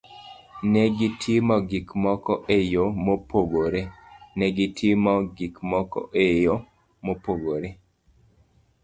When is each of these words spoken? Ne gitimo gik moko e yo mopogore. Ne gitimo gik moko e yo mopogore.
Ne 0.71 0.81
gitimo 0.99 1.55
gik 1.69 1.87
moko 2.03 2.33
e 2.57 2.59
yo 2.73 2.85
mopogore. 3.05 3.81
Ne 4.37 4.47
gitimo 4.57 5.13
gik 5.37 5.55
moko 5.71 5.99
e 6.25 6.27
yo 6.45 6.55
mopogore. 7.05 7.69